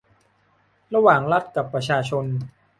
[0.93, 2.25] ระหว่างรัฐกับประชาชน